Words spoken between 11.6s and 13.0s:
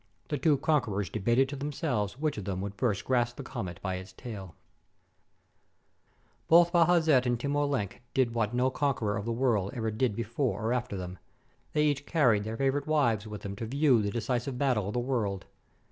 They each carried their favorite